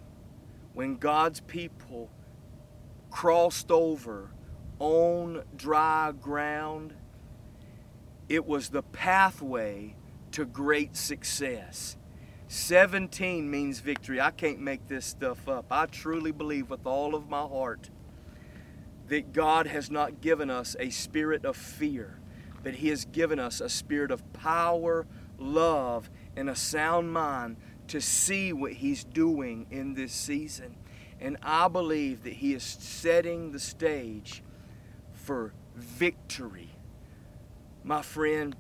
when 0.74 0.96
God's 0.96 1.40
people 1.42 2.10
crossed 3.12 3.72
over 3.72 4.32
on 4.80 5.44
dry 5.56 6.12
ground, 6.20 6.96
it 8.28 8.46
was 8.46 8.70
the 8.70 8.82
pathway 8.82 9.96
to 10.32 10.46
great 10.46 10.98
success. 10.98 11.96
17 12.48 13.50
means 13.50 13.80
victory. 13.80 14.20
I 14.20 14.32
can't 14.32 14.60
make 14.60 14.88
this 14.88 15.06
stuff 15.06 15.48
up. 15.48 15.68
I 15.72 15.86
truly 15.86 16.32
believe 16.32 16.70
with 16.70 16.86
all 16.86 17.16
of 17.16 17.30
my 17.30 17.42
heart 17.42 17.90
that 19.08 19.34
God 19.34 19.68
has 19.68 19.92
not 19.92 20.22
given 20.22 20.50
us 20.50 20.76
a 20.80 20.90
spirit 20.90 21.46
of 21.46 21.56
fear, 21.56 22.20
but 22.64 22.76
He 22.76 22.90
has 22.90 23.06
given 23.06 23.40
us 23.40 23.62
a 23.62 23.70
spirit 23.70 24.12
of 24.12 24.34
power, 24.34 25.06
love, 25.38 26.10
and 26.36 26.50
a 26.50 26.56
sound 26.56 27.12
mind 27.12 27.58
to 27.88 28.00
see 28.00 28.54
what 28.54 28.74
He's 28.74 29.04
doing 29.04 29.68
in 29.70 29.94
this 29.94 30.14
season. 30.14 30.76
And 31.20 31.38
I 31.42 31.68
believe 31.68 32.24
that 32.24 32.34
He 32.34 32.54
is 32.54 32.64
setting 32.64 33.52
the 33.52 33.60
stage 33.60 34.42
for 35.14 35.54
victory. 35.76 36.70
My 37.84 38.02
friend, 38.02 38.56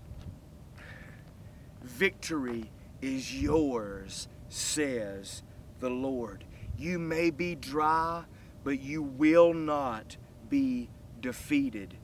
victory 1.82 2.71
is 3.01 3.41
yours, 3.41 4.27
says 4.49 5.43
the 5.79 5.89
Lord. 5.89 6.43
You 6.77 6.99
may 6.99 7.29
be 7.29 7.56
dry, 7.56 8.23
but 8.63 8.82
you 8.82 9.03
will 9.03 9.53
not 9.53 10.17
be 10.53 10.87
defeated 11.19 11.95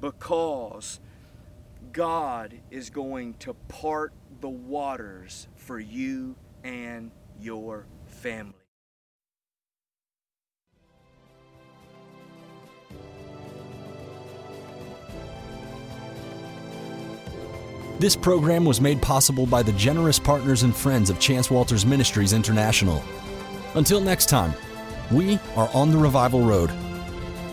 because 0.00 0.98
God 1.92 2.52
is 2.68 2.90
going 2.90 3.34
to 3.34 3.54
part 3.68 4.12
the 4.40 4.48
waters 4.48 5.46
for 5.54 5.78
you 5.78 6.34
and 6.64 7.12
your 7.38 7.86
family. 8.06 8.54
This 18.00 18.16
program 18.16 18.64
was 18.64 18.80
made 18.80 19.00
possible 19.00 19.46
by 19.46 19.62
the 19.62 19.70
generous 19.74 20.18
partners 20.18 20.64
and 20.64 20.74
friends 20.74 21.08
of 21.08 21.20
Chance 21.20 21.52
Walters 21.52 21.86
Ministries 21.86 22.32
International. 22.32 23.00
Until 23.76 24.00
next 24.00 24.28
time, 24.28 24.54
we 25.12 25.38
are 25.54 25.70
on 25.72 25.92
the 25.92 25.98
Revival 25.98 26.40
Road. 26.40 26.72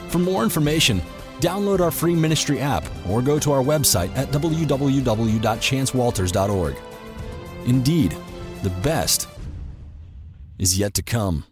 For 0.10 0.20
more 0.20 0.44
information, 0.44 1.02
download 1.40 1.80
our 1.80 1.92
free 1.92 2.16
ministry 2.16 2.60
app 2.60 2.84
or 3.08 3.22
go 3.22 3.40
to 3.40 3.52
our 3.52 3.64
website 3.64 4.16
at 4.18 4.30
www.chancewalters.org. 4.30 6.76
Indeed, 7.66 8.18
the 8.64 8.70
best 8.82 9.28
is 10.58 10.78
yet 10.78 10.94
to 10.96 11.04
come. 11.04 11.46